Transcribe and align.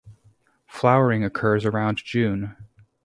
Flowering 0.65 1.23
occurs 1.23 1.63
around 1.63 1.97
June. 1.97 2.55